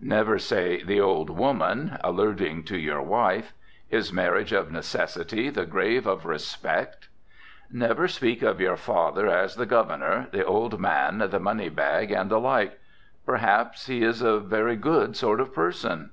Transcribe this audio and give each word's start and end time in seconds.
Never 0.00 0.38
say 0.38 0.80
"the 0.80 1.00
old 1.00 1.28
woman," 1.28 1.98
alluding 2.04 2.62
to 2.66 2.78
your 2.78 3.02
wife. 3.02 3.52
Is 3.90 4.12
marriage 4.12 4.52
of 4.52 4.70
necessity 4.70 5.50
the 5.50 5.66
grave 5.66 6.06
of 6.06 6.24
respect? 6.24 7.08
Never 7.68 8.06
speak 8.06 8.42
of 8.42 8.60
your 8.60 8.76
father 8.76 9.26
as 9.26 9.56
"the 9.56 9.66
governor," 9.66 10.28
"the 10.30 10.44
old 10.44 10.78
man," 10.78 11.18
"the 11.18 11.40
money 11.40 11.68
bag," 11.68 12.12
and 12.12 12.30
the 12.30 12.38
like. 12.38 12.78
Perhaps, 13.26 13.86
he 13.88 14.04
is 14.04 14.22
a 14.22 14.38
very 14.38 14.76
good 14.76 15.16
sort 15.16 15.40
of 15.40 15.52
person. 15.52 16.10